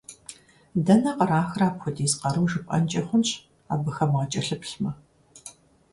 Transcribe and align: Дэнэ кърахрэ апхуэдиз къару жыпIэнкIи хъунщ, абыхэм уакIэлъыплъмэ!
Дэнэ 0.85 1.11
кърахрэ 1.17 1.65
апхуэдиз 1.69 2.13
къару 2.19 2.49
жыпIэнкIи 2.51 3.01
хъунщ, 3.07 3.29
абыхэм 3.73 4.11
уакIэлъыплъмэ! 4.13 4.91